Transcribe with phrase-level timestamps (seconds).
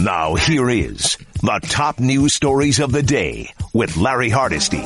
[0.00, 4.82] Now here is the top news stories of the day with Larry Hardesty.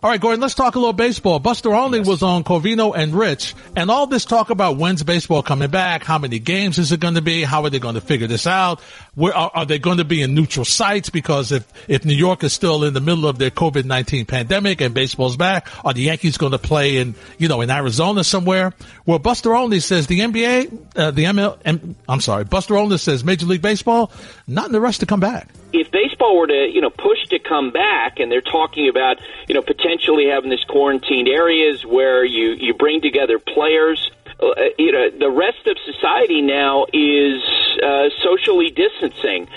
[0.00, 1.38] All right, Gordon, let's talk a little baseball.
[1.38, 5.70] Buster Olney was on Covino and Rich, and all this talk about when's baseball coming
[5.70, 8.26] back, how many games is it going to be, how are they going to figure
[8.26, 8.80] this out,
[9.18, 11.10] where are, are they going to be in neutral sites?
[11.10, 14.94] Because if, if New York is still in the middle of their COVID-19 pandemic and
[14.94, 18.72] baseball's back, are the Yankees going to play in, you know, in Arizona somewhere?
[19.06, 23.24] Well, Buster Olney says the NBA, uh, the ML, M, I'm sorry, Buster Olney says
[23.24, 24.12] Major League Baseball,
[24.46, 27.38] not in the rush to come back if baseball were to you know push to
[27.38, 32.52] come back and they're talking about you know potentially having this quarantined areas where you
[32.52, 34.46] you bring together players uh,
[34.78, 37.42] you know the rest of society now is
[37.82, 39.48] uh, socially distancing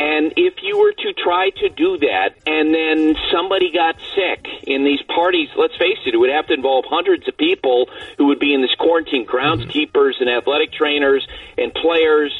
[0.00, 4.82] and if you were to try to do that and then somebody got sick in
[4.82, 8.38] these parties, let's face it, it would have to involve hundreds of people who would
[8.38, 11.26] be in this quarantine groundskeepers and athletic trainers
[11.58, 12.32] and players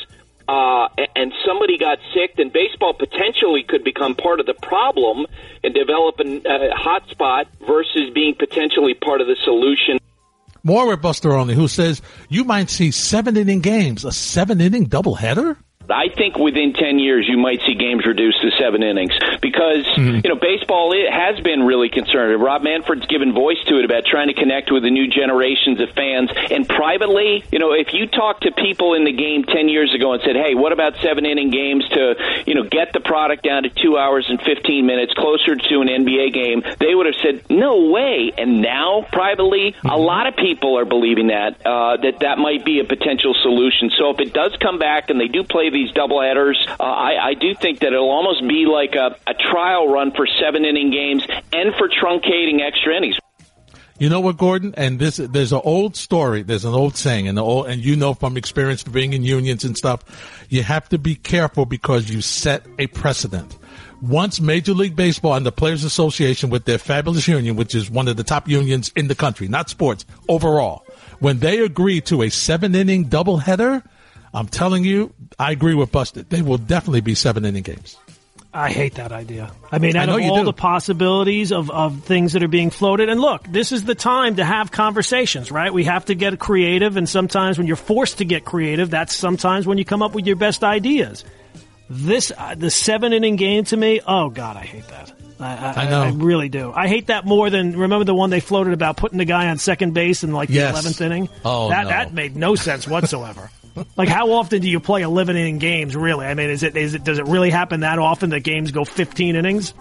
[0.48, 5.26] uh, and somebody got sick, then baseball potentially could become part of the problem
[5.62, 9.99] and develop a uh, hotspot versus being potentially part of the solution.
[10.62, 14.88] More with Buster Olney, who says you might see seven inning games, a seven inning
[14.88, 15.56] doubleheader.
[15.88, 20.20] I think within 10 years you might see games reduced to seven innings because, mm-hmm.
[20.22, 22.40] you know, baseball it has been really concerned.
[22.40, 25.90] Rob Manfred's given voice to it about trying to connect with the new generations of
[25.90, 26.30] fans.
[26.50, 30.12] And privately, you know, if you talk to people in the game 10 years ago
[30.12, 32.14] and said, hey, what about seven inning games to,
[32.46, 35.88] you know, get the product down to two hours and 15 minutes closer to an
[35.88, 38.32] NBA game, they would have said, no way.
[38.36, 39.88] And now, privately, mm-hmm.
[39.88, 43.90] a lot of people are believing that, uh, that that might be a potential solution.
[43.98, 46.54] So if it does come back and they do play the these doubleheaders.
[46.68, 50.26] Uh, I, I do think that it'll almost be like a, a trial run for
[50.40, 53.16] seven inning games and for truncating extra innings.
[53.98, 54.74] You know what, Gordon?
[54.78, 56.42] And this, there's an old story.
[56.42, 59.76] There's an old saying, and old, and you know from experience being in unions and
[59.76, 60.02] stuff,
[60.48, 63.58] you have to be careful because you set a precedent.
[64.00, 68.08] Once Major League Baseball and the Players Association with their fabulous union, which is one
[68.08, 70.86] of the top unions in the country, not sports, overall,
[71.18, 73.82] when they agree to a seven inning doubleheader,
[74.32, 76.22] I'm telling you, I agree with Buster.
[76.22, 77.96] They will definitely be seven inning games.
[78.52, 79.52] I hate that idea.
[79.70, 80.44] I mean, out I of all do.
[80.44, 84.36] the possibilities of, of things that are being floated, and look, this is the time
[84.36, 85.72] to have conversations, right?
[85.72, 89.68] We have to get creative, and sometimes when you're forced to get creative, that's sometimes
[89.68, 91.24] when you come up with your best ideas.
[91.88, 95.12] This, uh, the seven inning game to me, oh God, I hate that.
[95.38, 96.02] I, I, I, know.
[96.02, 96.72] I really do.
[96.72, 99.58] I hate that more than remember the one they floated about putting the guy on
[99.58, 101.28] second base in like the eleventh inning.
[101.44, 101.88] Oh, that no.
[101.88, 103.50] that made no sense whatsoever
[103.96, 106.26] like how often do you play 11 inning games really?
[106.26, 108.84] I mean is it is it does it really happen that often that games go
[108.84, 109.74] 15 innings?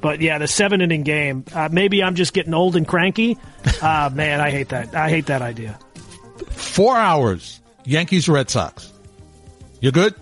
[0.00, 1.44] But yeah the seven inning game.
[1.54, 3.38] Uh, maybe i'm just getting old and cranky.
[3.80, 4.94] Uh, man i hate that.
[4.94, 5.78] I hate that idea.
[6.50, 7.60] Four hours.
[7.84, 8.92] Yankees red sox.
[9.80, 10.14] You're good?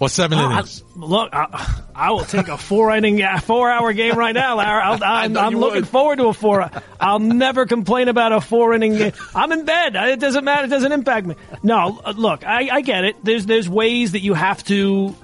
[0.00, 0.82] Or seven uh, innings?
[0.96, 4.82] I, look, I, I, will take a four inning, four hour game right now, Larry.
[5.02, 5.88] i am looking would.
[5.88, 6.70] forward to a four.
[7.00, 9.12] I'll never complain about a four inning game.
[9.34, 9.94] I'm in bed.
[9.96, 10.66] It doesn't matter.
[10.66, 11.36] It doesn't impact me.
[11.62, 13.16] No, look, I, I get it.
[13.24, 15.14] There's there's ways that you have to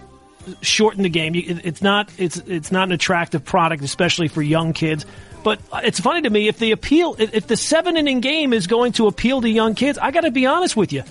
[0.62, 1.32] shorten the game.
[1.34, 5.06] It's not it's it's not an attractive product, especially for young kids.
[5.42, 8.92] But it's funny to me if the appeal, if the seven inning game is going
[8.92, 11.02] to appeal to young kids, I got to be honest with you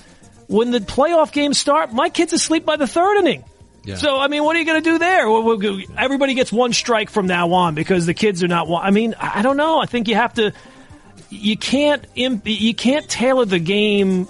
[0.49, 3.43] when the playoff games start, my kid's asleep by the third inning.
[3.89, 3.95] Yeah.
[3.95, 5.27] So I mean, what are you going to do there?
[5.97, 8.67] Everybody gets one strike from now on because the kids are not.
[8.71, 9.79] I mean, I don't know.
[9.79, 10.53] I think you have to.
[11.29, 12.05] You can't.
[12.15, 14.27] You can't tailor the game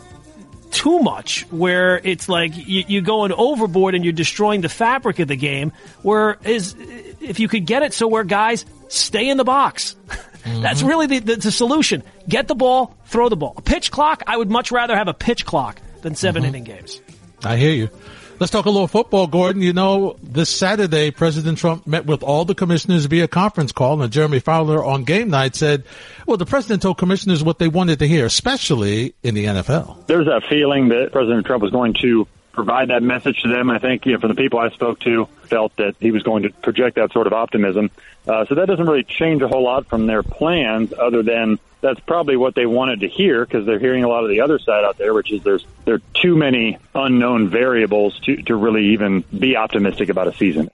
[0.71, 5.27] too much where it's like you, are going overboard and you're destroying the fabric of
[5.27, 5.73] the game.
[6.03, 6.75] Where is
[7.19, 9.95] if you could get it so where guys stay in the box.
[10.39, 10.61] Mm-hmm.
[10.61, 12.01] That's really the, the, the, solution.
[12.27, 13.55] Get the ball, throw the ball.
[13.57, 14.23] A pitch clock.
[14.25, 16.47] I would much rather have a pitch clock than 7 mm-hmm.
[16.47, 17.01] inning games.
[17.43, 17.89] I hear you.
[18.39, 19.61] Let's talk a little football, Gordon.
[19.61, 24.13] You know, this Saturday, President Trump met with all the commissioners via conference call, and
[24.13, 25.83] Jeremy Fowler on game night said,
[26.25, 30.07] well, the president told commissioners what they wanted to hear, especially in the NFL.
[30.07, 33.69] There's that feeling that President Trump was going to provide that message to them.
[33.69, 36.43] I think, you know, from the people I spoke to, felt that he was going
[36.43, 37.91] to project that sort of optimism.
[38.25, 41.99] Uh, so that doesn't really change a whole lot from their plans other than that's
[42.01, 44.83] probably what they wanted to hear because they're hearing a lot of the other side
[44.83, 49.23] out there, which is there's there are too many unknown variables to to really even
[49.37, 50.69] be optimistic about a season.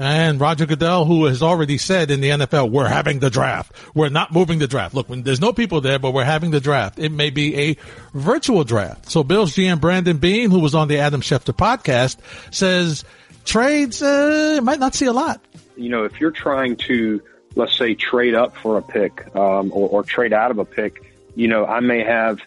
[0.00, 3.72] And Roger Goodell, who has already said in the NFL, we're having the draft.
[3.94, 4.94] We're not moving the draft.
[4.94, 7.00] Look, when there's no people there, but we're having the draft.
[7.00, 7.76] It may be a
[8.14, 9.10] virtual draft.
[9.10, 12.18] So Bills GM Brandon Beane, who was on the Adam Schefter podcast,
[12.54, 13.04] says
[13.44, 15.44] trades uh, might not see a lot.
[15.76, 17.20] You know, if you're trying to
[17.58, 21.12] let's say trade up for a pick um, or, or trade out of a pick,
[21.34, 22.38] you know, I may have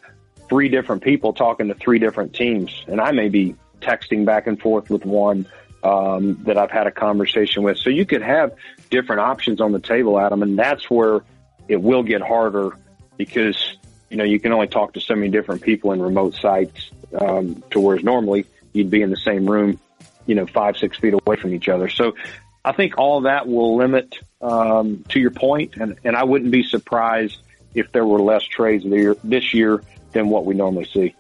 [0.50, 4.60] three different people talking to three different teams, and I may be texting back and
[4.60, 5.46] forth with one
[5.84, 7.78] um, that I've had a conversation with.
[7.78, 8.56] So you could have
[8.90, 11.22] different options on the table, Adam, and that's where
[11.68, 12.72] it will get harder
[13.18, 13.76] because
[14.10, 16.92] you know you can only talk to so many different people in remote sites.
[17.20, 19.78] Um, to whereas normally you'd be in the same room,
[20.26, 21.90] you know, five six feet away from each other.
[21.90, 22.16] So
[22.64, 26.64] I think all that will limit um, to your point, and and I wouldn't be
[26.64, 27.40] surprised
[27.74, 28.86] if there were less trades
[29.24, 31.16] this year than what we normally see.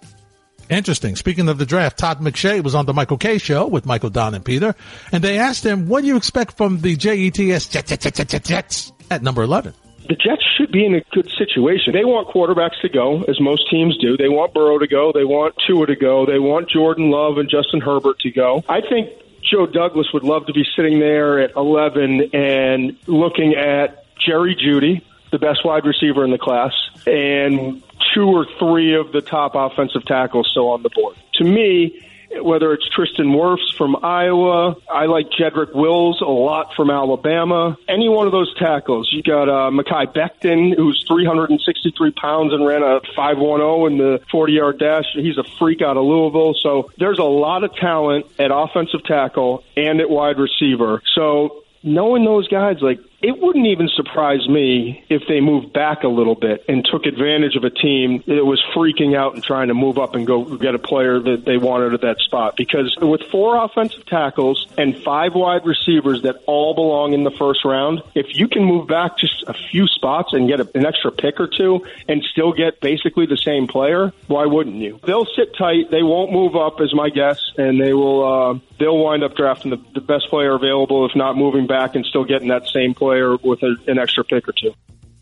[0.70, 1.16] Interesting.
[1.16, 4.36] Speaking of the draft, Todd McShay was on the Michael Kay show with Michael Don
[4.36, 4.76] and Peter,
[5.12, 8.92] and they asked him, "What do you expect from the Jets Jets, Jets, Jets, Jets
[9.10, 9.74] at number 11?"
[10.12, 11.94] the Jets should be in a good situation.
[11.94, 14.18] They want quarterbacks to go, as most teams do.
[14.18, 15.14] They want Burrow to go.
[15.14, 16.26] They want Tua to go.
[16.26, 18.62] They want Jordan Love and Justin Herbert to go.
[18.68, 19.10] I think
[19.44, 25.02] Joe Douglas would love to be sitting there at 11 and looking at Jerry Jeudy,
[25.32, 26.74] the best wide receiver in the class,
[27.06, 27.82] and
[28.14, 31.16] two or three of the top offensive tackles still on the board.
[31.36, 32.06] To me,
[32.40, 37.78] whether it's Tristan Wirfs from Iowa, I like Jedrick Wills a lot from Alabama.
[37.88, 39.10] Any one of those tackles.
[39.12, 44.54] You got uh, Mekhi Becton, who's 363 pounds and ran a 510 in the 40
[44.54, 45.06] yard dash.
[45.14, 46.56] He's a freak out of Louisville.
[46.62, 51.02] So there's a lot of talent at offensive tackle and at wide receiver.
[51.14, 56.08] So knowing those guys, like it wouldn't even surprise me if they moved back a
[56.08, 59.76] little bit and took advantage of a team that was freaking out and trying to
[59.76, 62.56] move up and go get a player that they wanted at that spot.
[62.58, 67.64] Because with four offensive tackles and five wide receivers that all belong in the first
[67.64, 71.12] round, if you can move back just a few spots and get a, an extra
[71.12, 75.00] pick or two and still get basically the same player, why wouldn't you?
[75.04, 75.92] They'll sit tight.
[75.92, 78.24] They won't move up, is my guess, and they will.
[78.24, 82.06] Uh, they'll wind up drafting the, the best player available, if not moving back and
[82.06, 84.74] still getting that same player with a, an extra pick or two.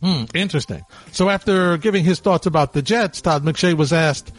[0.01, 0.83] Hmm, interesting.
[1.11, 4.31] So after giving his thoughts about the Jets, Todd McShay was asked,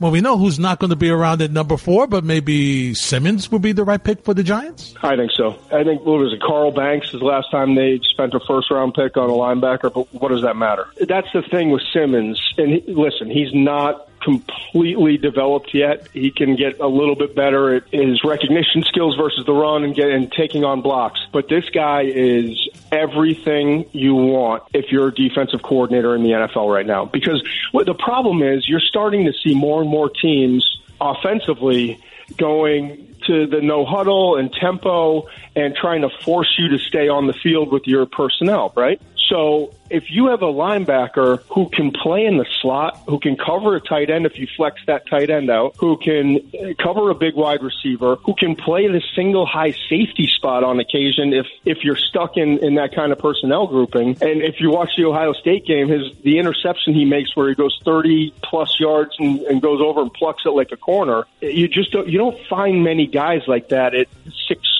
[0.00, 3.50] well, we know who's not going to be around at number four, but maybe Simmons
[3.52, 4.92] would be the right pick for the Giants?
[5.00, 5.56] I think so.
[5.70, 8.70] I think, what was it, Carl Banks is the last time they spent a first
[8.72, 10.88] round pick on a linebacker, but what does that matter?
[11.08, 12.42] That's the thing with Simmons.
[12.58, 16.08] And he, listen, he's not completely developed yet.
[16.12, 19.94] He can get a little bit better at his recognition skills versus the run and
[19.94, 21.20] get and taking on blocks.
[21.32, 26.72] But this guy is everything you want if you're a defensive coordinator in the NFL
[26.72, 27.04] right now.
[27.04, 27.42] Because
[27.72, 30.64] what the problem is, you're starting to see more and more teams
[31.00, 32.00] offensively
[32.38, 35.26] going to the no huddle and tempo
[35.56, 39.00] and trying to force you to stay on the field with your personnel, right?
[39.28, 43.76] So if you have a linebacker who can play in the slot, who can cover
[43.76, 46.40] a tight end if you flex that tight end out, who can
[46.78, 51.32] cover a big wide receiver, who can play the single high safety spot on occasion
[51.32, 54.10] if if you're stuck in in that kind of personnel grouping.
[54.20, 57.54] And if you watch the Ohio State game, his the interception he makes where he
[57.54, 61.68] goes 30 plus yards and, and goes over and plucks it like a corner, you
[61.68, 64.08] just don't you don't find many guys like that at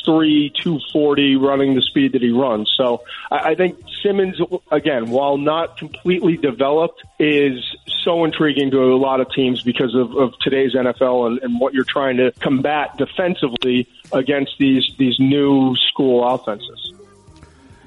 [0.04, 2.72] six three, two forty, running the speed that he runs.
[2.76, 4.36] So I, I think Simmons,
[4.70, 7.58] again, while not completely developed, is
[8.02, 11.74] so intriguing to a lot of teams because of, of today's NFL and, and what
[11.74, 16.92] you're trying to combat defensively against these these new school offenses.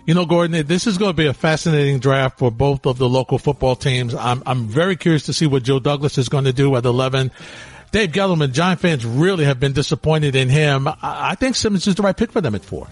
[0.06, 3.10] You know, Gordon, this is going to be a fascinating draft for both of the
[3.10, 4.16] local football teams.
[4.16, 7.30] I'm, I'm very curious to see what Joe Douglas is going to do at 11.
[7.92, 10.88] Dave Gettleman, Giant fans really have been disappointed in him.
[11.02, 12.88] I think Simmons is the right pick for them at four.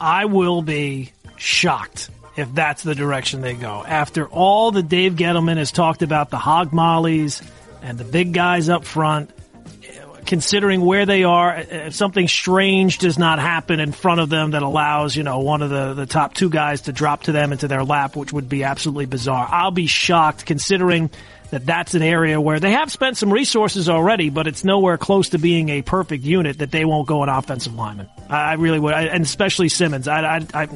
[0.00, 3.84] I will be shocked if that's the direction they go.
[3.86, 7.42] After all that Dave Gettleman has talked about the hog mollies
[7.82, 9.30] and the big guys up front,
[10.26, 14.62] considering where they are, if something strange does not happen in front of them that
[14.62, 17.68] allows, you know, one of the, the top two guys to drop to them into
[17.68, 19.46] their lap, which would be absolutely bizarre.
[19.50, 21.10] I'll be shocked considering
[21.52, 25.28] that that's an area where they have spent some resources already, but it's nowhere close
[25.30, 28.08] to being a perfect unit that they won't go an offensive lineman.
[28.30, 30.08] I, I really would, I, and especially Simmons.
[30.08, 30.68] I, I,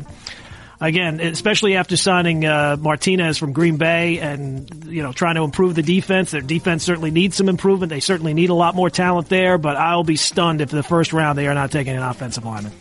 [0.78, 5.74] again, especially after signing uh, Martinez from Green Bay and you know trying to improve
[5.74, 6.32] the defense.
[6.32, 7.88] Their defense certainly needs some improvement.
[7.88, 9.56] They certainly need a lot more talent there.
[9.56, 12.72] But I'll be stunned if the first round they are not taking an offensive lineman.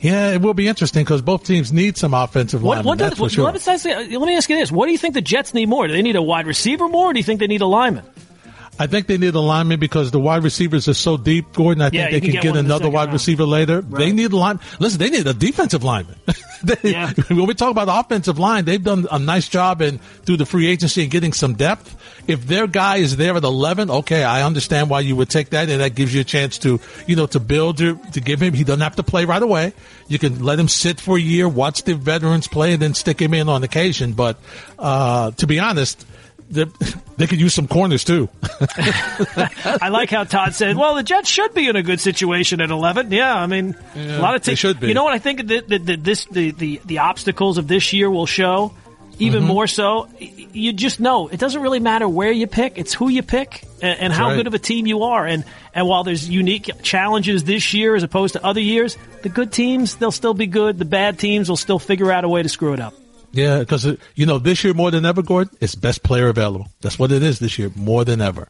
[0.00, 2.86] Yeah, it will be interesting because both teams need some offensive what, linemen.
[2.86, 3.44] What that's for sure.
[3.50, 5.86] Let, uh, let me ask you this: What do you think the Jets need more?
[5.86, 8.04] Do they need a wide receiver more, or do you think they need a lineman?
[8.78, 11.82] I think they need a lineman because the wide receivers are so deep, Gordon.
[11.82, 13.12] I think they can, can get, get another wide round.
[13.14, 13.80] receiver later.
[13.80, 13.98] Right.
[13.98, 14.60] They need a line.
[14.78, 16.16] Listen, they need a defensive lineman.
[16.62, 17.12] they, yeah.
[17.28, 20.46] When we talk about the offensive line, they've done a nice job in through the
[20.46, 21.96] free agency and getting some depth.
[22.28, 25.68] If their guy is there at 11, okay, I understand why you would take that,
[25.68, 28.54] and that gives you a chance to, you know, to build to, to give him.
[28.54, 29.72] He doesn't have to play right away.
[30.06, 33.20] You can let him sit for a year, watch the veterans play, and then stick
[33.20, 34.12] him in on occasion.
[34.12, 34.38] But
[34.78, 36.06] uh, to be honest
[36.50, 38.28] they could use some corners too.
[39.80, 42.70] I like how Todd said, "Well, the Jets should be in a good situation at
[42.70, 44.88] 11." Yeah, I mean, Yeah, a lot of they teams should be.
[44.88, 47.92] You know what I think that, that, that this the, the the obstacles of this
[47.92, 48.72] year will show
[49.18, 49.48] even Mm-hmm.
[49.48, 50.08] more so.
[50.18, 53.98] You just know it doesn't really matter where you pick; it's who you pick and,
[54.00, 54.36] and how right.
[54.36, 55.26] good of a team you are.
[55.26, 59.52] And and while there's unique challenges this year as opposed to other years, the good
[59.52, 60.78] teams they'll still be good.
[60.78, 62.94] The bad teams will still figure out a way to screw it up.
[63.32, 66.68] Yeah, because uh, you know this year more than ever, Gordon, it's best player available.
[66.80, 68.48] That's what it is this year more than ever.